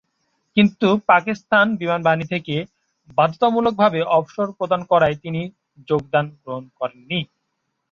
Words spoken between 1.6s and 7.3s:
বিমানবাহিনী থেকে বাধ্যতামূলকভাবে অবসর প্রদান করায় তিনি যোগদান গ্রহণ করেননি।